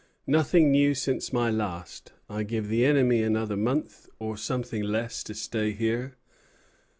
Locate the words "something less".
4.35-5.21